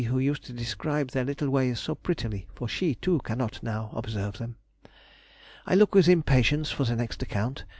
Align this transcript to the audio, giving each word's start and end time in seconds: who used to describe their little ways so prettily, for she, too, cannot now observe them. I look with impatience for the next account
who 0.07 0.17
used 0.17 0.43
to 0.43 0.51
describe 0.51 1.09
their 1.11 1.23
little 1.23 1.47
ways 1.51 1.79
so 1.79 1.93
prettily, 1.93 2.47
for 2.55 2.67
she, 2.67 2.95
too, 2.95 3.19
cannot 3.19 3.61
now 3.61 3.91
observe 3.93 4.39
them. 4.39 4.55
I 5.67 5.75
look 5.75 5.93
with 5.93 6.07
impatience 6.07 6.71
for 6.71 6.85
the 6.85 6.95
next 6.95 7.21
account 7.21 7.65